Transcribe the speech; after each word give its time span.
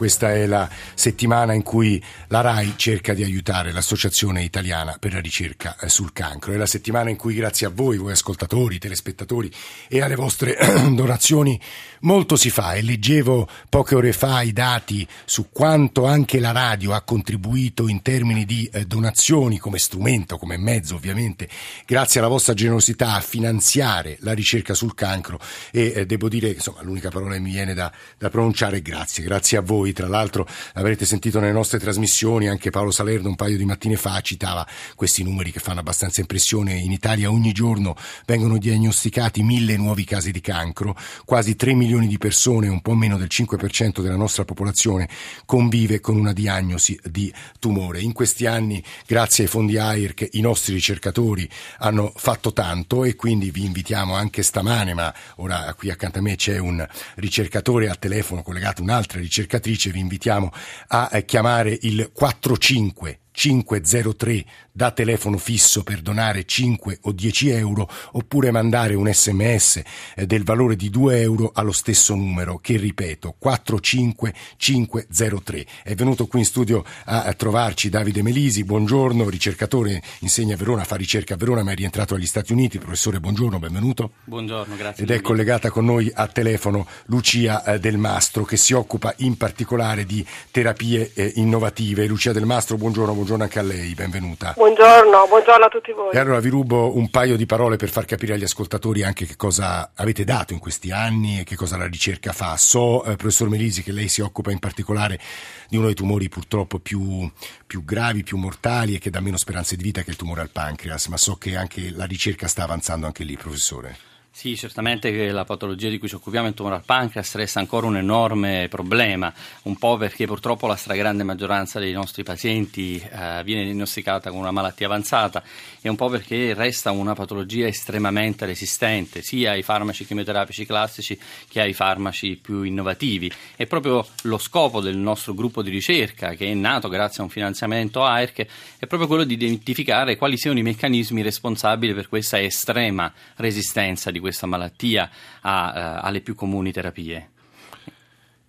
Questa 0.00 0.32
è 0.32 0.46
la 0.46 0.66
settimana 0.94 1.52
in 1.52 1.62
cui 1.62 2.02
la 2.28 2.40
RAI 2.40 2.72
cerca 2.76 3.12
di 3.12 3.22
aiutare 3.22 3.70
l'Associazione 3.70 4.42
Italiana 4.42 4.96
per 4.98 5.12
la 5.12 5.20
ricerca 5.20 5.76
eh, 5.78 5.90
sul 5.90 6.14
cancro. 6.14 6.54
È 6.54 6.56
la 6.56 6.64
settimana 6.64 7.10
in 7.10 7.16
cui 7.16 7.34
grazie 7.34 7.66
a 7.66 7.70
voi, 7.70 7.98
voi 7.98 8.12
ascoltatori, 8.12 8.78
telespettatori 8.78 9.52
e 9.88 10.00
alle 10.00 10.14
vostre 10.14 10.56
donazioni 10.96 11.60
molto 12.00 12.36
si 12.36 12.48
fa. 12.48 12.72
E 12.72 12.80
leggevo 12.80 13.46
poche 13.68 13.94
ore 13.94 14.14
fa 14.14 14.40
i 14.40 14.54
dati 14.54 15.06
su 15.26 15.50
quanto 15.50 16.06
anche 16.06 16.40
la 16.40 16.52
radio 16.52 16.94
ha 16.94 17.02
contribuito 17.02 17.86
in 17.86 18.00
termini 18.00 18.46
di 18.46 18.70
eh, 18.72 18.86
donazioni 18.86 19.58
come 19.58 19.78
strumento, 19.78 20.38
come 20.38 20.56
mezzo 20.56 20.94
ovviamente, 20.94 21.46
grazie 21.84 22.20
alla 22.20 22.30
vostra 22.30 22.54
generosità 22.54 23.16
a 23.16 23.20
finanziare 23.20 24.16
la 24.20 24.32
ricerca 24.32 24.72
sul 24.72 24.94
cancro. 24.94 25.38
E 25.70 25.92
eh, 25.94 26.06
devo 26.06 26.30
dire, 26.30 26.48
insomma, 26.48 26.80
l'unica 26.80 27.10
parola 27.10 27.34
che 27.34 27.40
mi 27.40 27.50
viene 27.50 27.74
da, 27.74 27.92
da 28.16 28.30
pronunciare 28.30 28.78
è 28.78 28.80
grazie, 28.80 29.24
grazie 29.24 29.58
a 29.58 29.60
voi 29.60 29.88
voi, 29.90 29.92
tra 29.92 30.08
l'altro 30.08 30.46
avrete 30.74 31.04
sentito 31.04 31.40
nelle 31.40 31.52
nostre 31.52 31.78
trasmissioni, 31.78 32.48
anche 32.48 32.70
Paolo 32.70 32.90
Salerno 32.90 33.28
un 33.28 33.36
paio 33.36 33.56
di 33.56 33.64
mattine 33.64 33.96
fa 33.96 34.20
citava 34.20 34.66
questi 34.94 35.22
numeri 35.22 35.52
che 35.52 35.60
fanno 35.60 35.80
abbastanza 35.80 36.20
impressione, 36.20 36.74
in 36.74 36.92
Italia 36.92 37.30
ogni 37.30 37.52
giorno 37.52 37.96
vengono 38.26 38.58
diagnosticati 38.58 39.42
mille 39.42 39.76
nuovi 39.76 40.04
casi 40.04 40.30
di 40.30 40.40
cancro, 40.40 40.96
quasi 41.24 41.56
3 41.56 41.74
milioni 41.74 42.06
di 42.06 42.18
persone, 42.18 42.68
un 42.68 42.80
po' 42.80 42.94
meno 42.94 43.16
del 43.16 43.28
5% 43.30 44.00
della 44.00 44.16
nostra 44.16 44.44
popolazione 44.44 45.08
convive 45.44 46.00
con 46.00 46.16
una 46.16 46.32
diagnosi 46.32 46.98
di 47.04 47.32
tumore. 47.58 48.00
In 48.00 48.12
questi 48.12 48.46
anni, 48.46 48.82
grazie 49.06 49.44
ai 49.44 49.50
fondi 49.50 49.76
AIRC, 49.76 50.28
i 50.32 50.40
nostri 50.40 50.74
ricercatori 50.74 51.48
hanno 51.78 52.12
fatto 52.14 52.52
tanto 52.52 53.04
e 53.04 53.16
quindi 53.16 53.50
vi 53.50 53.64
invitiamo 53.64 54.14
anche 54.14 54.42
stamane, 54.42 54.94
ma 54.94 55.12
ora 55.36 55.72
qui 55.76 55.90
accanto 55.90 56.18
a 56.18 56.22
me 56.22 56.36
c'è 56.36 56.58
un 56.58 56.86
ricercatore 57.16 57.88
al 57.88 57.98
telefono 57.98 58.42
collegato, 58.42 58.82
un'altra 58.82 59.20
ricercatrice, 59.20 59.79
vi 59.88 60.00
invitiamo 60.00 60.52
a 60.88 61.08
eh, 61.12 61.24
chiamare 61.24 61.78
il 61.82 62.10
45 62.12 63.20
503 63.32 64.44
da 64.72 64.90
telefono 64.90 65.38
fisso 65.38 65.82
per 65.82 66.00
donare 66.00 66.44
5 66.44 66.98
o 67.02 67.12
10 67.12 67.50
euro 67.50 67.88
oppure 68.12 68.50
mandare 68.50 68.94
un 68.94 69.12
sms 69.12 69.82
eh, 70.16 70.26
del 70.26 70.44
valore 70.44 70.76
di 70.76 70.90
2 70.90 71.20
euro 71.20 71.50
allo 71.54 71.72
stesso 71.72 72.14
numero 72.14 72.58
che 72.58 72.76
ripeto 72.76 73.36
45503 73.38 75.66
è 75.82 75.94
venuto 75.94 76.26
qui 76.26 76.40
in 76.40 76.44
studio 76.44 76.84
a 77.04 77.32
trovarci 77.34 77.88
Davide 77.88 78.22
Melisi 78.22 78.64
buongiorno 78.64 79.28
ricercatore 79.28 80.02
insegna 80.20 80.54
a 80.54 80.58
Verona 80.58 80.84
fa 80.84 80.96
ricerca 80.96 81.34
a 81.34 81.36
Verona 81.36 81.62
ma 81.62 81.72
è 81.72 81.74
rientrato 81.74 82.14
agli 82.14 82.26
Stati 82.26 82.52
Uniti. 82.52 82.78
Professore 82.78 83.20
buongiorno 83.20 83.58
benvenuto. 83.58 84.12
Buongiorno 84.24 84.76
grazie 84.76 85.04
ed 85.04 85.10
è 85.10 85.20
collegata 85.20 85.70
con 85.70 85.84
noi 85.84 86.10
a 86.12 86.26
telefono 86.26 86.86
Lucia 87.06 87.64
eh, 87.64 87.78
Del 87.78 87.98
Mastro 87.98 88.44
che 88.44 88.56
si 88.56 88.72
occupa 88.72 89.14
in 89.18 89.36
particolare 89.36 90.04
di 90.04 90.24
terapie 90.50 91.12
eh, 91.14 91.32
innovative. 91.36 92.06
Lucia 92.06 92.32
Del 92.32 92.44
Mastro 92.44 92.76
buongiorno 92.76 93.14
buongiorno 93.20 93.42
anche 93.42 93.58
a 93.58 93.62
lei, 93.62 93.94
benvenuta. 93.94 94.54
Buongiorno, 94.56 95.26
buongiorno 95.28 95.64
a 95.66 95.68
tutti 95.68 95.92
voi. 95.92 96.14
E 96.14 96.18
allora 96.18 96.40
vi 96.40 96.48
rubo 96.48 96.96
un 96.96 97.10
paio 97.10 97.36
di 97.36 97.44
parole 97.44 97.76
per 97.76 97.90
far 97.90 98.06
capire 98.06 98.32
agli 98.34 98.44
ascoltatori 98.44 99.02
anche 99.02 99.26
che 99.26 99.36
cosa 99.36 99.90
avete 99.94 100.24
dato 100.24 100.54
in 100.54 100.58
questi 100.58 100.90
anni 100.90 101.40
e 101.40 101.44
che 101.44 101.54
cosa 101.54 101.76
la 101.76 101.86
ricerca 101.86 102.32
fa. 102.32 102.56
So, 102.56 103.04
eh, 103.04 103.16
professor 103.16 103.50
Melisi, 103.50 103.82
che 103.82 103.92
lei 103.92 104.08
si 104.08 104.22
occupa 104.22 104.50
in 104.50 104.58
particolare 104.58 105.20
di 105.68 105.76
uno 105.76 105.86
dei 105.86 105.94
tumori 105.94 106.30
purtroppo 106.30 106.78
più, 106.78 107.30
più 107.66 107.84
gravi, 107.84 108.22
più 108.22 108.38
mortali 108.38 108.94
e 108.94 108.98
che 108.98 109.10
dà 109.10 109.20
meno 109.20 109.36
speranze 109.36 109.76
di 109.76 109.82
vita 109.82 110.02
che 110.02 110.10
il 110.10 110.16
tumore 110.16 110.40
al 110.40 110.50
pancreas, 110.50 111.08
ma 111.08 111.18
so 111.18 111.36
che 111.36 111.56
anche 111.56 111.90
la 111.90 112.06
ricerca 112.06 112.48
sta 112.48 112.62
avanzando 112.62 113.04
anche 113.04 113.24
lì, 113.24 113.36
professore. 113.36 114.09
Sì, 114.32 114.56
certamente 114.56 115.32
la 115.32 115.44
patologia 115.44 115.88
di 115.88 115.98
cui 115.98 116.08
ci 116.08 116.14
occupiamo, 116.14 116.46
il 116.46 116.54
tumore 116.54 116.76
al 116.76 116.84
pancreas, 116.84 117.34
resta 117.34 117.58
ancora 117.58 117.86
un 117.86 117.96
enorme 117.96 118.68
problema, 118.70 119.30
un 119.64 119.76
po' 119.76 119.96
perché 119.96 120.24
purtroppo 120.24 120.68
la 120.68 120.76
stragrande 120.76 121.24
maggioranza 121.24 121.78
dei 121.80 121.92
nostri 121.92 122.22
pazienti 122.22 122.96
eh, 122.96 123.42
viene 123.44 123.64
diagnosticata 123.64 124.30
con 124.30 124.38
una 124.38 124.52
malattia 124.52 124.86
avanzata 124.86 125.42
e 125.82 125.88
un 125.90 125.96
po' 125.96 126.08
perché 126.08 126.54
resta 126.54 126.92
una 126.92 127.12
patologia 127.12 127.66
estremamente 127.66 128.46
resistente 128.46 129.20
sia 129.20 129.50
ai 129.50 129.62
farmaci 129.62 130.06
chemioterapici 130.06 130.64
classici 130.64 131.18
che 131.48 131.60
ai 131.60 131.74
farmaci 131.74 132.38
più 132.40 132.62
innovativi. 132.62 133.30
È 133.56 133.66
proprio 133.66 134.06
lo 134.22 134.38
scopo 134.38 134.80
del 134.80 134.96
nostro 134.96 135.34
gruppo 135.34 135.60
di 135.60 135.70
ricerca, 135.70 136.34
che 136.34 136.46
è 136.46 136.54
nato 136.54 136.88
grazie 136.88 137.20
a 137.20 137.24
un 137.24 137.30
finanziamento 137.30 138.04
AERC, 138.04 138.46
è 138.78 138.86
proprio 138.86 139.08
quello 139.08 139.24
di 139.24 139.34
identificare 139.34 140.16
quali 140.16 140.38
siano 140.38 140.60
i 140.60 140.62
meccanismi 140.62 141.20
responsabili 141.20 141.92
per 141.92 142.08
questa 142.08 142.40
estrema 142.40 143.12
resistenza 143.36 144.10
di 144.10 144.18
questa 144.20 144.46
malattia 144.46 145.10
a, 145.40 145.98
uh, 146.00 146.06
alle 146.06 146.20
più 146.20 146.34
comuni 146.34 146.72
terapie. 146.72 147.30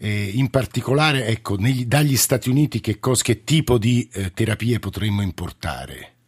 In 0.03 0.49
particolare, 0.49 1.27
ecco, 1.27 1.57
negli, 1.57 1.85
dagli 1.85 2.15
Stati 2.15 2.49
Uniti 2.49 2.79
che, 2.79 2.97
cos, 2.97 3.21
che 3.21 3.43
tipo 3.43 3.77
di 3.77 4.09
eh, 4.11 4.31
terapie 4.31 4.79
potremmo 4.79 5.21
importare? 5.21 6.20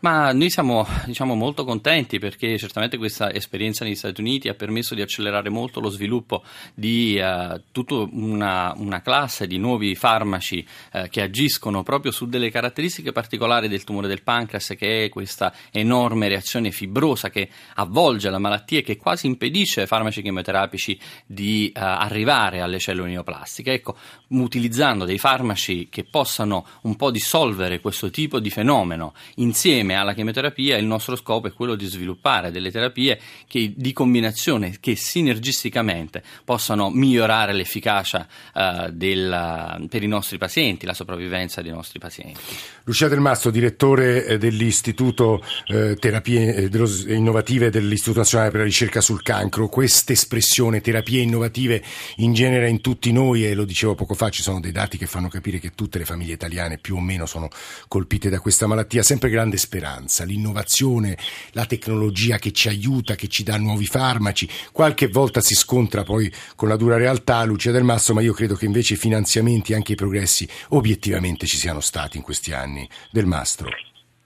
Ma 0.00 0.30
noi 0.30 0.48
siamo 0.48 0.86
diciamo, 1.06 1.34
molto 1.34 1.64
contenti 1.64 2.20
perché 2.20 2.56
certamente 2.56 2.96
questa 2.98 3.32
esperienza 3.32 3.84
negli 3.84 3.96
Stati 3.96 4.20
Uniti 4.20 4.48
ha 4.48 4.54
permesso 4.54 4.94
di 4.94 5.02
accelerare 5.02 5.48
molto 5.48 5.80
lo 5.80 5.88
sviluppo 5.88 6.44
di 6.72 7.20
uh, 7.20 7.60
tutta 7.72 7.94
una, 7.96 8.72
una, 8.76 9.02
classe 9.02 9.48
di 9.48 9.58
nuovi 9.58 9.96
farmaci 9.96 10.64
uh, 10.92 11.08
che 11.08 11.20
agiscono 11.20 11.82
proprio 11.82 12.12
su 12.12 12.28
delle 12.28 12.48
caratteristiche 12.48 13.10
particolari 13.10 13.66
del 13.66 13.82
tumore 13.82 14.06
del 14.06 14.22
pancreas, 14.22 14.74
che 14.78 15.06
è 15.06 15.08
questa 15.08 15.52
enorme 15.72 16.28
reazione 16.28 16.70
fibrosa 16.70 17.28
che 17.28 17.48
avvolge 17.74 18.30
la 18.30 18.38
malattia 18.38 18.78
e 18.78 18.82
che 18.82 18.96
quasi 18.96 19.26
impedisce 19.26 19.80
ai 19.80 19.86
farmaci 19.88 20.22
chemioterapici 20.22 20.96
di 21.26 21.72
uh, 21.74 21.80
arrivare 21.80 22.60
alle 22.60 22.78
cellule 22.78 23.10
neoplastiche. 23.10 23.72
Ecco, 23.72 23.96
utilizzando 24.28 25.04
dei 25.04 25.18
farmaci 25.18 25.88
che 25.90 26.04
possano 26.04 26.64
un 26.82 26.94
po' 26.94 27.10
dissolvere 27.10 27.80
questo 27.80 28.10
tipo 28.10 28.38
di 28.38 28.50
fenomeno 28.50 29.12
insieme 29.36 29.86
insieme 29.88 29.94
alla 29.94 30.14
chemioterapia 30.14 30.76
il 30.76 30.84
nostro 30.84 31.16
scopo 31.16 31.46
è 31.46 31.52
quello 31.52 31.74
di 31.74 31.86
sviluppare 31.86 32.50
delle 32.50 32.70
terapie 32.70 33.18
che, 33.46 33.72
di 33.74 33.92
combinazione 33.92 34.76
che 34.80 34.94
sinergisticamente 34.96 36.22
possano 36.44 36.90
migliorare 36.90 37.52
l'efficacia 37.52 38.26
uh, 38.54 38.90
del, 38.90 39.86
per 39.88 40.02
i 40.02 40.06
nostri 40.06 40.36
pazienti, 40.36 40.84
la 40.84 40.94
sopravvivenza 40.94 41.62
dei 41.62 41.70
nostri 41.70 41.98
pazienti. 41.98 42.40
Lucia 42.84 43.08
Del 43.08 43.20
Mastro, 43.20 43.50
direttore 43.50 44.26
eh, 44.26 44.38
dell'Istituto 44.38 45.42
eh, 45.66 45.96
Terapie 45.96 46.54
eh, 46.54 47.14
Innovative 47.14 47.70
dell'Istituto 47.70 48.18
Nazionale 48.18 48.50
per 48.50 48.60
la 48.60 48.66
Ricerca 48.66 49.00
sul 49.00 49.22
Cancro, 49.22 49.68
questa 49.68 50.12
espressione 50.12 50.80
terapie 50.80 51.22
innovative 51.22 51.82
in 52.16 52.32
genere 52.32 52.68
in 52.68 52.80
tutti 52.80 53.12
noi 53.12 53.46
e 53.46 53.54
lo 53.54 53.64
dicevo 53.64 53.94
poco 53.94 54.14
fa, 54.14 54.28
ci 54.30 54.42
sono 54.42 54.60
dei 54.60 54.72
dati 54.72 54.98
che 54.98 55.06
fanno 55.06 55.28
capire 55.28 55.58
che 55.58 55.72
tutte 55.74 55.98
le 55.98 56.04
famiglie 56.04 56.34
italiane 56.34 56.78
più 56.78 56.96
o 56.96 57.00
meno 57.00 57.26
sono 57.26 57.48
colpite 57.86 58.28
da 58.28 58.40
questa 58.40 58.66
malattia, 58.66 59.02
sempre 59.02 59.30
grande 59.30 59.56
speranza 59.56 59.77
speranza, 59.78 60.24
l'innovazione, 60.24 61.16
la 61.52 61.64
tecnologia 61.64 62.38
che 62.38 62.50
ci 62.50 62.68
aiuta, 62.68 63.14
che 63.14 63.28
ci 63.28 63.44
dà 63.44 63.56
nuovi 63.56 63.86
farmaci. 63.86 64.48
Qualche 64.72 65.06
volta 65.06 65.40
si 65.40 65.54
scontra 65.54 66.02
poi 66.02 66.30
con 66.56 66.68
la 66.68 66.76
dura 66.76 66.96
realtà, 66.96 67.44
Lucia 67.44 67.70
del 67.70 67.84
Masso, 67.84 68.12
ma 68.12 68.20
io 68.20 68.32
credo 68.32 68.56
che 68.56 68.64
invece 68.64 68.94
i 68.94 68.96
finanziamenti 68.96 69.74
anche 69.74 69.92
i 69.92 69.94
progressi 69.96 70.48
obiettivamente 70.70 71.46
ci 71.46 71.56
siano 71.56 71.80
stati 71.80 72.16
in 72.16 72.24
questi 72.24 72.52
anni. 72.52 72.88
Del 73.10 73.26
Mastro. 73.26 73.68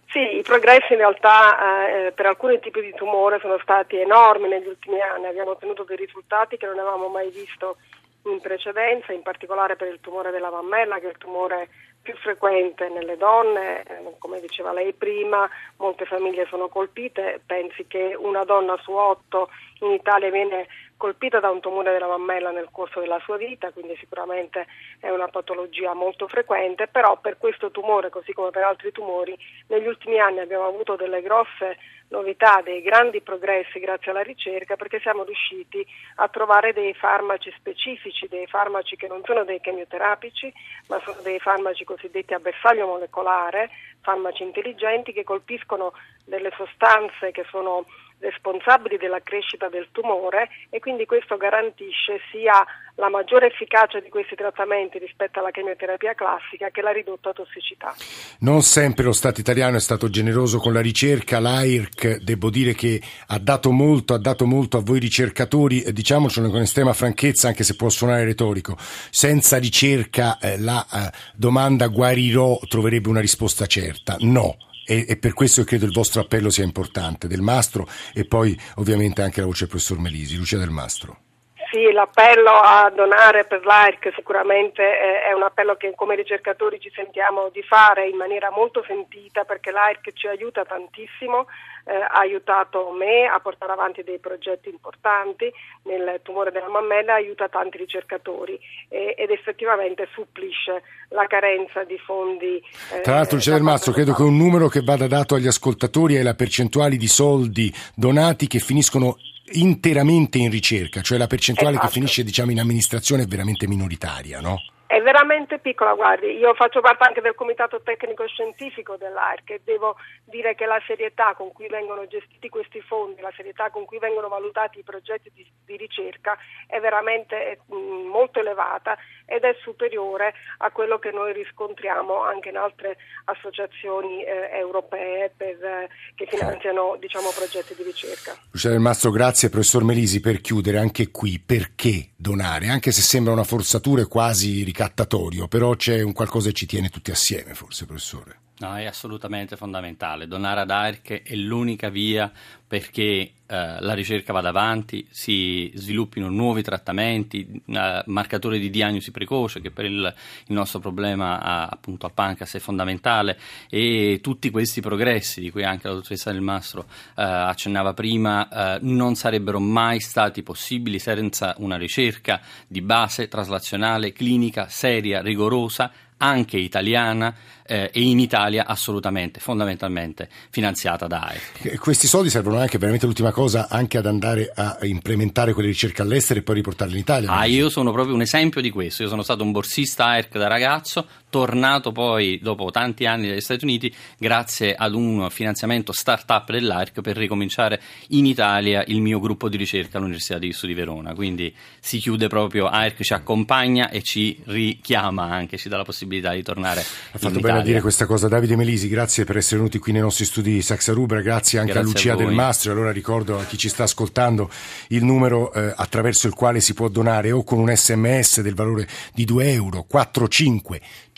Sì, 0.08 0.38
i 0.38 0.42
progressi 0.42 0.92
in 0.92 0.98
realtà 0.98 2.06
eh, 2.06 2.12
per 2.12 2.26
alcuni 2.26 2.58
tipi 2.60 2.80
di 2.80 2.92
tumore 2.94 3.38
sono 3.40 3.58
stati 3.62 3.96
enormi 3.96 4.48
negli 4.48 4.66
ultimi 4.66 5.00
anni, 5.00 5.26
abbiamo 5.26 5.50
ottenuto 5.52 5.84
dei 5.84 5.96
risultati 5.96 6.56
che 6.56 6.66
non 6.66 6.78
avevamo 6.78 7.08
mai 7.08 7.30
visto 7.30 7.76
in 8.24 8.40
precedenza, 8.40 9.12
in 9.12 9.22
particolare 9.22 9.76
per 9.76 9.88
il 9.88 10.00
tumore 10.00 10.30
della 10.30 10.50
mammella, 10.50 10.98
che 10.98 11.06
è 11.06 11.10
il 11.10 11.18
tumore 11.18 11.68
più 12.02 12.14
frequente 12.16 12.88
nelle 12.88 13.16
donne, 13.16 13.82
eh, 13.82 14.14
come 14.18 14.40
diceva 14.40 14.72
lei 14.72 14.92
prima, 14.92 15.48
molte 15.76 16.04
famiglie 16.04 16.46
sono 16.46 16.68
colpite, 16.68 17.40
pensi 17.46 17.86
che 17.86 18.16
una 18.18 18.44
donna 18.44 18.76
su 18.82 18.90
otto 18.92 19.48
in 19.80 19.92
Italia 19.92 20.30
viene 20.30 20.66
colpita 21.02 21.40
da 21.40 21.50
un 21.50 21.58
tumore 21.58 21.90
della 21.90 22.06
mammella 22.06 22.52
nel 22.52 22.68
corso 22.70 23.00
della 23.00 23.18
sua 23.24 23.36
vita, 23.36 23.72
quindi 23.72 23.96
sicuramente 23.98 24.68
è 25.00 25.10
una 25.10 25.26
patologia 25.26 25.94
molto 25.94 26.28
frequente, 26.28 26.86
però 26.86 27.18
per 27.18 27.38
questo 27.38 27.72
tumore, 27.72 28.08
così 28.08 28.32
come 28.32 28.50
per 28.50 28.62
altri 28.62 28.92
tumori, 28.92 29.36
negli 29.66 29.88
ultimi 29.88 30.20
anni 30.20 30.38
abbiamo 30.38 30.64
avuto 30.64 30.94
delle 30.94 31.20
grosse 31.20 31.76
novità, 32.10 32.60
dei 32.62 32.82
grandi 32.82 33.20
progressi 33.20 33.80
grazie 33.80 34.12
alla 34.12 34.22
ricerca 34.22 34.76
perché 34.76 35.00
siamo 35.00 35.24
riusciti 35.24 35.84
a 36.16 36.28
trovare 36.28 36.72
dei 36.72 36.94
farmaci 36.94 37.52
specifici, 37.56 38.28
dei 38.28 38.46
farmaci 38.46 38.94
che 38.94 39.08
non 39.08 39.22
sono 39.24 39.42
dei 39.42 39.60
chemioterapici, 39.60 40.52
ma 40.86 41.00
sono 41.04 41.20
dei 41.22 41.40
farmaci 41.40 41.82
cosiddetti 41.82 42.32
a 42.32 42.38
bersaglio 42.38 42.86
molecolare, 42.86 43.70
farmaci 44.02 44.44
intelligenti 44.44 45.12
che 45.12 45.24
colpiscono 45.24 45.94
delle 46.24 46.52
sostanze 46.56 47.32
che 47.32 47.44
sono 47.50 47.86
responsabili 48.22 48.96
della 48.96 49.20
crescita 49.20 49.68
del 49.68 49.88
tumore 49.92 50.48
e 50.70 50.78
quindi 50.78 51.04
questo 51.04 51.36
garantisce 51.36 52.20
sia 52.30 52.64
la 52.96 53.08
maggiore 53.08 53.46
efficacia 53.46 54.00
di 54.00 54.08
questi 54.08 54.34
trattamenti 54.34 54.98
rispetto 54.98 55.40
alla 55.40 55.50
chemioterapia 55.50 56.14
classica 56.14 56.70
che 56.70 56.82
la 56.82 56.92
ridotta 56.92 57.32
tossicità. 57.32 57.94
Non 58.40 58.62
sempre 58.62 59.04
lo 59.04 59.12
Stato 59.12 59.40
italiano 59.40 59.76
è 59.76 59.80
stato 59.80 60.08
generoso 60.10 60.58
con 60.58 60.72
la 60.72 60.80
ricerca, 60.80 61.38
l'AIRC 61.38 62.18
devo 62.18 62.50
dire 62.50 62.74
che 62.74 63.00
ha 63.28 63.38
dato 63.38 63.70
molto, 63.70 64.14
ha 64.14 64.18
dato 64.18 64.46
molto 64.46 64.78
a 64.78 64.82
voi 64.82 64.98
ricercatori, 64.98 65.92
diciamocelo 65.92 66.50
con 66.50 66.60
estrema 66.60 66.92
franchezza 66.92 67.48
anche 67.48 67.64
se 67.64 67.76
può 67.76 67.88
suonare 67.88 68.24
retorico, 68.24 68.76
senza 68.78 69.58
ricerca 69.58 70.38
eh, 70.38 70.58
la 70.58 70.84
eh, 70.92 71.10
domanda 71.34 71.86
guarirò 71.88 72.58
troverebbe 72.68 73.08
una 73.08 73.20
risposta 73.20 73.66
certa, 73.66 74.16
no. 74.20 74.56
E, 74.92 75.06
e, 75.08 75.16
per 75.16 75.32
questo 75.32 75.64
credo 75.64 75.86
il 75.86 75.92
vostro 75.92 76.20
appello 76.20 76.50
sia 76.50 76.64
importante, 76.64 77.26
del 77.26 77.40
Mastro 77.40 77.88
e 78.12 78.26
poi 78.26 78.54
ovviamente 78.74 79.22
anche 79.22 79.40
la 79.40 79.46
voce 79.46 79.60
del 79.60 79.70
professor 79.70 79.98
Melisi, 79.98 80.36
Lucia 80.36 80.58
del 80.58 80.68
Mastro. 80.68 81.31
Sì, 81.72 81.90
l'appello 81.90 82.50
a 82.50 82.92
donare 82.94 83.46
per 83.46 83.64
l'AIRC 83.64 84.12
sicuramente 84.14 84.82
è 85.22 85.32
un 85.32 85.42
appello 85.42 85.74
che 85.76 85.94
come 85.96 86.14
ricercatori 86.14 86.78
ci 86.78 86.92
sentiamo 86.94 87.48
di 87.48 87.62
fare 87.62 88.06
in 88.06 88.16
maniera 88.16 88.50
molto 88.50 88.84
sentita 88.86 89.44
perché 89.44 89.70
l'AIRC 89.70 90.12
ci 90.12 90.26
aiuta 90.26 90.66
tantissimo, 90.66 91.46
eh, 91.86 91.94
ha 91.94 92.20
aiutato 92.20 92.90
me 92.90 93.24
a 93.24 93.40
portare 93.40 93.72
avanti 93.72 94.02
dei 94.02 94.18
progetti 94.18 94.68
importanti 94.68 95.50
nel 95.84 96.20
tumore 96.22 96.50
della 96.50 96.68
mammella, 96.68 97.14
aiuta 97.14 97.48
tanti 97.48 97.78
ricercatori 97.78 98.60
eh, 98.90 99.14
ed 99.16 99.30
effettivamente 99.30 100.06
supplisce 100.12 100.82
la 101.08 101.26
carenza 101.26 101.84
di 101.84 101.96
fondi. 101.96 102.62
Eh, 102.92 103.00
Tra 103.00 103.14
l'altro, 103.14 103.36
Lucia 103.36 103.54
Del 103.54 103.62
Mastro, 103.62 103.92
credo 103.92 104.12
che 104.12 104.20
un 104.20 104.36
numero 104.36 104.68
che 104.68 104.82
vada 104.82 105.06
dato 105.06 105.36
agli 105.36 105.46
ascoltatori 105.46 106.16
è 106.16 106.22
la 106.22 106.34
percentuale 106.34 106.96
di 106.96 107.08
soldi 107.08 107.72
donati 107.94 108.46
che 108.46 108.58
finiscono 108.58 109.16
interamente 109.52 110.38
in 110.38 110.50
ricerca, 110.50 111.00
cioè 111.00 111.18
la 111.18 111.26
percentuale 111.26 111.72
esatto. 111.72 111.86
che 111.86 111.92
finisce 111.92 112.24
diciamo, 112.24 112.50
in 112.50 112.60
amministrazione 112.60 113.24
è 113.24 113.26
veramente 113.26 113.66
minoritaria, 113.66 114.40
no? 114.40 114.60
È 114.92 115.00
veramente 115.00 115.58
piccola, 115.58 115.94
guardi, 115.94 116.36
io 116.36 116.52
faccio 116.52 116.82
parte 116.82 117.04
anche 117.04 117.22
del 117.22 117.34
comitato 117.34 117.80
tecnico 117.80 118.26
scientifico 118.26 118.96
dell'ARC 118.98 119.48
e 119.48 119.60
devo 119.64 119.96
dire 120.24 120.54
che 120.54 120.66
la 120.66 120.78
serietà 120.86 121.32
con 121.34 121.50
cui 121.50 121.66
vengono 121.66 122.06
gestiti 122.06 122.50
questi 122.50 122.82
fondi, 122.82 123.22
la 123.22 123.32
serietà 123.34 123.70
con 123.70 123.86
cui 123.86 123.98
vengono 123.98 124.28
valutati 124.28 124.80
i 124.80 124.82
progetti 124.82 125.30
di, 125.32 125.50
di 125.64 125.76
ricerca 125.78 126.36
è 126.66 126.78
veramente 126.78 127.60
mh, 127.64 127.74
mm, 127.74 128.06
molto 128.08 128.40
elevata 128.40 128.98
ed 129.32 129.44
è 129.44 129.56
superiore 129.62 130.34
a 130.58 130.70
quello 130.70 130.98
che 130.98 131.10
noi 131.10 131.32
riscontriamo 131.32 132.22
anche 132.22 132.50
in 132.50 132.56
altre 132.56 132.96
associazioni 133.24 134.24
eh, 134.24 134.50
europee 134.58 135.32
per, 135.36 135.56
eh, 135.64 135.88
che 136.14 136.26
finanziano 136.28 136.96
diciamo, 136.98 137.30
progetti 137.34 137.74
di 137.74 137.82
ricerca. 137.82 138.36
Lucia 138.50 138.68
Del 138.68 138.80
Mastro, 138.80 139.10
grazie 139.10 139.48
professor 139.48 139.84
Melisi 139.84 140.20
per 140.20 140.40
chiudere 140.40 140.78
anche 140.78 141.10
qui. 141.10 141.40
Perché 141.44 142.10
donare? 142.16 142.68
Anche 142.68 142.92
se 142.92 143.02
sembra 143.02 143.32
una 143.32 143.44
forzatura 143.44 144.06
quasi 144.06 144.62
ricattata 144.62 144.90
ricattatorio, 144.92 145.48
però 145.48 145.74
c'è 145.74 146.02
un 146.02 146.12
qualcosa 146.12 146.48
che 146.48 146.54
ci 146.54 146.66
tiene 146.66 146.88
tutti 146.88 147.10
assieme, 147.10 147.54
forse, 147.54 147.86
professore. 147.86 148.40
No, 148.58 148.76
è 148.76 148.84
assolutamente 148.84 149.56
fondamentale. 149.56 150.28
Donare 150.28 150.60
ad 150.60 150.70
ARC 150.70 151.22
è 151.22 151.34
l'unica 151.34 151.88
via 151.88 152.30
perché 152.66 153.02
eh, 153.04 153.32
la 153.80 153.92
ricerca 153.92 154.32
vada 154.32 154.50
avanti, 154.50 155.06
si 155.10 155.70
sviluppino 155.74 156.28
nuovi 156.28 156.62
trattamenti, 156.62 157.60
eh, 157.66 158.02
marcatori 158.06 158.60
di 158.60 158.70
diagnosi 158.70 159.10
precoce 159.10 159.21
che 159.60 159.70
per 159.70 159.84
il, 159.84 160.14
il 160.46 160.54
nostro 160.54 160.78
problema 160.78 161.40
a, 161.40 161.66
appunto 161.66 162.06
al 162.06 162.12
pancreas 162.12 162.54
è 162.54 162.58
fondamentale 162.58 163.38
e 163.68 164.20
tutti 164.22 164.50
questi 164.50 164.80
progressi 164.80 165.40
di 165.40 165.50
cui 165.50 165.64
anche 165.64 165.88
la 165.88 165.94
dottoressa 165.94 166.30
Del 166.30 166.40
Mastro 166.40 166.86
eh, 167.16 167.22
accennava 167.22 167.94
prima 167.94 168.48
eh, 168.48 168.78
non 168.82 169.14
sarebbero 169.14 169.60
mai 169.60 170.00
stati 170.00 170.42
possibili 170.42 170.98
senza 170.98 171.54
una 171.58 171.76
ricerca 171.76 172.40
di 172.66 172.80
base 172.80 173.28
traslazionale, 173.28 174.12
clinica, 174.12 174.68
seria, 174.68 175.20
rigorosa, 175.20 175.90
anche 176.22 176.56
italiana 176.56 177.34
eh, 177.66 177.90
e 177.92 178.00
in 178.00 178.20
Italia 178.20 178.64
assolutamente, 178.66 179.40
fondamentalmente 179.40 180.28
finanziata 180.50 181.06
da 181.08 181.20
AEF. 181.22 181.78
Questi 181.78 182.06
soldi 182.06 182.30
servono 182.30 182.58
anche, 182.58 182.78
veramente 182.78 183.06
l'ultima 183.06 183.32
cosa, 183.32 183.68
anche 183.68 183.98
ad 183.98 184.06
andare 184.06 184.50
a 184.54 184.78
implementare 184.82 185.52
quelle 185.52 185.68
ricerche 185.68 186.00
all'estero 186.00 186.40
e 186.40 186.42
poi 186.42 186.54
riportarle 186.56 186.94
in 186.94 187.00
Italia. 187.00 187.30
Ah, 187.30 187.44
io 187.44 187.68
sono 187.68 187.90
proprio 187.90 188.14
un 188.14 188.22
esempio 188.22 188.60
di 188.60 188.70
questo, 188.70 189.02
io 189.02 189.08
sono 189.08 189.22
stato 189.22 189.42
un 189.42 189.50
borsista 189.50 190.06
AERC 190.06 190.38
da 190.38 190.46
ragazzo, 190.46 191.06
tornato 191.32 191.92
poi 191.92 192.38
dopo 192.42 192.70
tanti 192.70 193.06
anni 193.06 193.28
negli 193.28 193.40
Stati 193.40 193.64
Uniti 193.64 193.92
grazie 194.18 194.74
ad 194.74 194.92
un 194.92 195.30
finanziamento 195.30 195.92
start-up 195.92 196.50
dell'AERC 196.50 197.00
per 197.00 197.16
ricominciare 197.16 197.80
in 198.08 198.26
Italia 198.26 198.84
il 198.88 199.00
mio 199.00 199.18
gruppo 199.18 199.48
di 199.48 199.56
ricerca 199.56 199.96
all'Università 199.96 200.38
di 200.38 200.48
Isto 200.48 200.66
di 200.66 200.74
Verona, 200.74 201.14
quindi 201.14 201.54
si 201.80 201.98
chiude 201.98 202.28
proprio, 202.28 202.66
AERC 202.66 203.00
ci 203.02 203.14
accompagna 203.14 203.88
e 203.88 204.02
ci 204.02 204.38
richiama 204.44 205.22
anche, 205.22 205.56
ci 205.56 205.70
dà 205.70 205.78
la 205.78 205.84
possibilità 205.84 206.34
di 206.34 206.42
tornare 206.42 206.80
ha 206.80 207.18
fatto 207.18 207.40
bene 207.40 207.60
a 207.60 207.62
dire 207.62 207.80
questa 207.80 208.04
cosa 208.04 208.28
Davide 208.28 208.54
Melisi, 208.54 208.88
grazie 208.88 209.24
per 209.24 209.38
essere 209.38 209.56
venuti 209.56 209.78
qui 209.78 209.92
nei 209.92 210.02
nostri 210.02 210.26
studi 210.26 210.52
di 210.52 210.62
Saxa 210.62 210.92
Rubra, 210.92 211.22
grazie 211.22 211.60
anche 211.60 211.72
grazie 211.72 211.90
a 211.90 211.92
Lucia 211.94 212.12
a 212.12 212.16
Del 212.16 212.34
Mastro. 212.34 212.72
Allora 212.72 212.92
ricordo 212.92 213.38
a 213.38 213.44
chi 213.44 213.56
ci 213.56 213.70
sta 213.70 213.84
ascoltando 213.84 214.50
il 214.88 215.02
numero 215.02 215.50
eh, 215.54 215.72
attraverso 215.74 216.26
il 216.26 216.34
quale 216.34 216.60
si 216.60 216.74
può 216.74 216.88
donare 216.88 217.32
o 217.32 217.42
con 217.42 217.58
un 217.58 217.74
sms 217.74 218.42
del 218.42 218.54
valore 218.54 218.86
di 219.14 219.24
2 219.24 219.50
euro 219.50 219.84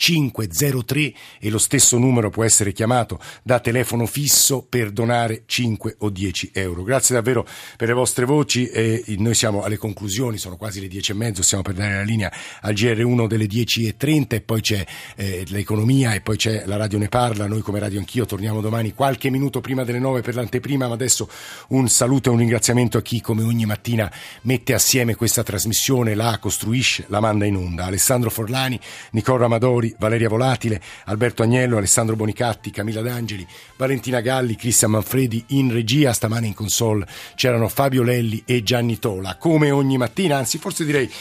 45503 0.05 1.13
e 1.39 1.49
lo 1.49 1.57
stesso 1.57 1.97
numero 1.97 2.29
può 2.29 2.43
essere 2.43 2.71
chiamato 2.73 3.19
da 3.41 3.59
telefono 3.59 4.05
fisso 4.05 4.63
per 4.67 4.91
donare 4.91 5.43
5 5.45 5.95
o 5.99 6.09
10 6.09 6.51
euro. 6.53 6.83
Grazie 6.83 7.15
davvero 7.15 7.47
per 7.75 7.87
le 7.87 7.93
vostre 7.95 8.25
voci 8.25 8.67
e 8.67 9.03
noi 9.17 9.33
siamo 9.33 9.63
alle 9.63 9.77
conclusioni, 9.77 10.37
sono 10.37 10.57
quasi 10.57 10.79
le 10.79 10.87
10 10.87 11.11
e 11.11 11.15
mezzo, 11.15 11.41
stiamo 11.41 11.63
per 11.63 11.73
dare 11.73 11.95
la 11.95 12.03
linea 12.03 12.31
al 12.61 12.73
GR1 12.73 13.27
delle 13.27 13.45
10.30 13.45 14.25
e 14.29 14.41
poi 14.41 14.61
c'è 14.61 14.85
eh, 15.15 15.43
l'economia 15.47 16.13
e 16.13 16.21
poi 16.21 16.37
c'è 16.37 16.63
la 16.65 16.75
radio 16.75 16.99
ne 16.99 17.09
parla, 17.09 17.47
noi 17.47 17.61
come 17.61 17.79
Radio 17.79 17.99
Anch'io 17.99 18.25
torniamo 18.25 18.61
domani 18.61 18.93
qualche 18.93 19.31
minuto 19.31 19.61
prima 19.61 19.83
delle 19.83 19.99
9 19.99 20.21
per 20.21 20.35
l'anteprima, 20.35 20.87
ma 20.87 20.93
adesso 20.93 21.27
un 21.69 21.87
saluto 21.87 22.29
e 22.29 22.33
un 22.33 22.39
ringraziamento 22.39 22.97
a 22.99 23.01
chi 23.01 23.21
come 23.21 23.41
ogni 23.43 23.65
mattina 23.65 24.11
mette 24.41 24.73
assieme 24.73 25.15
questa 25.15 25.41
trasmissione, 25.41 26.13
la 26.13 26.37
costruisce, 26.39 27.05
la 27.07 27.19
manda 27.19 27.45
in 27.45 27.55
onda. 27.55 27.85
Alessandro 27.85 28.29
Forlani, 28.29 28.79
Nicola 29.11 29.45
Amadori, 29.45 29.94
Valeria 29.97 30.29
Volatile, 30.29 30.81
Alberto 31.05 31.43
Agnello, 31.43 31.77
Alessandro 31.77 32.15
Bonicatti, 32.15 32.71
Camilla 32.71 33.01
D'Angeli, 33.01 33.45
Valentina 33.77 34.21
Galli, 34.21 34.55
Cristian 34.55 34.91
Manfredi 34.91 35.43
in 35.49 35.71
regia, 35.71 36.13
stamane 36.13 36.47
in 36.47 36.53
console 36.53 37.05
c'erano 37.35 37.67
Fabio 37.67 38.03
Lelli 38.03 38.43
e 38.45 38.63
Gianni 38.63 38.99
Tola. 38.99 39.35
Come 39.37 39.71
ogni 39.71 39.97
mattina, 39.97 40.37
anzi 40.37 40.57
forse 40.57 40.85
direi 40.85 41.11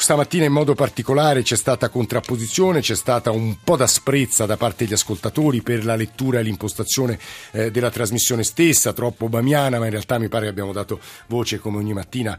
Stamattina 0.00 0.46
in 0.46 0.52
modo 0.52 0.74
particolare 0.74 1.42
c'è 1.42 1.56
stata 1.56 1.90
contrapposizione, 1.90 2.80
c'è 2.80 2.96
stata 2.96 3.30
un 3.30 3.58
po' 3.62 3.76
d'asprezza 3.76 4.46
da 4.46 4.56
parte 4.56 4.84
degli 4.84 4.94
ascoltatori 4.94 5.60
per 5.60 5.84
la 5.84 5.94
lettura 5.94 6.40
e 6.40 6.42
l'impostazione 6.42 7.18
eh, 7.52 7.70
della 7.70 7.90
trasmissione 7.90 8.42
stessa, 8.42 8.94
troppo 8.94 9.28
bamiana, 9.28 9.78
ma 9.78 9.84
in 9.84 9.90
realtà 9.90 10.18
mi 10.18 10.28
pare 10.28 10.44
che 10.44 10.50
abbiamo 10.50 10.72
dato 10.72 10.98
voce 11.26 11.58
come 11.58 11.76
ogni 11.76 11.92
mattina 11.92 12.36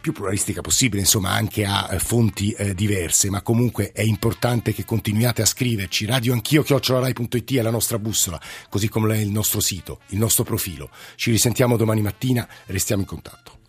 più 0.00 0.12
pluralistica 0.12 0.60
possibile, 0.60 1.02
insomma 1.02 1.30
anche 1.30 1.64
a 1.64 1.88
eh, 1.90 1.98
fonti 1.98 2.52
eh, 2.52 2.74
diverse, 2.74 3.28
ma 3.28 3.42
comunque 3.42 3.90
è 3.92 4.02
importante 4.02 4.72
che 4.72 4.84
continuiate 4.84 5.42
a 5.42 5.46
scriverci. 5.46 6.06
Radio 6.06 6.32
Anch'io, 6.32 6.62
chiocciolarai.it 6.62 7.54
è 7.56 7.60
la 7.60 7.70
nostra 7.70 7.98
bussola, 7.98 8.40
così 8.68 8.88
come 8.88 9.16
è 9.16 9.18
il 9.18 9.30
nostro 9.30 9.60
sito, 9.60 9.98
il 10.10 10.18
nostro 10.18 10.44
profilo. 10.44 10.88
Ci 11.16 11.32
risentiamo 11.32 11.76
domani 11.76 12.02
mattina, 12.02 12.48
restiamo 12.66 13.02
in 13.02 13.08
contatto. 13.08 13.59